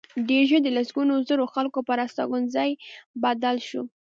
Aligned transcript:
ډېر 0.27 0.43
ژر 0.49 0.59
د 0.63 0.69
لسګونو 0.77 1.13
زرو 1.27 1.43
خلکو 1.53 1.79
پر 1.87 1.97
استوګنځي 2.05 2.71
بدل 3.23 3.55
شو 3.67 3.81